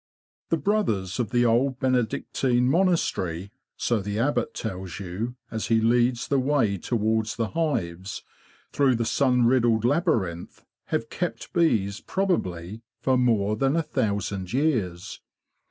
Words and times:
The 0.49 0.57
brothers 0.57 1.19
of 1.19 1.29
the 1.29 1.45
old 1.45 1.79
Benedictine 1.79 2.67
monastery 2.67 3.51
—so 3.77 3.99
the 4.01 4.17
Abbot 4.17 4.55
tells 4.55 4.99
you, 4.99 5.35
as 5.51 5.67
he 5.67 5.79
leads 5.79 6.27
the 6.27 6.39
way 6.39 6.79
towards 6.79 7.35
the 7.35 7.49
hives, 7.49 8.23
through 8.71 8.95
the 8.95 9.05
sun 9.05 9.45
riddled 9.45 9.83
laby 9.85 10.09
rinth—have 10.19 11.11
kept 11.11 11.53
bees, 11.53 11.99
probably, 12.01 12.81
for 12.99 13.15
more 13.15 13.55
than 13.55 13.75
a 13.75 13.83
thousand 13.83 14.53
years. 14.53 15.21